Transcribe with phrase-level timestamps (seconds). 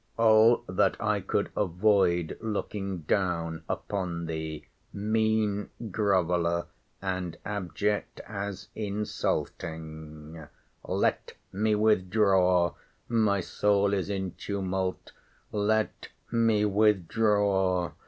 [0.17, 6.65] —O that I could avoid looking down upon thee, mean groveler,
[7.03, 12.73] and abject as insulting—Let me withdraw!
[13.07, 15.11] My soul is in tumults!
[15.51, 17.91] Let me withdraw!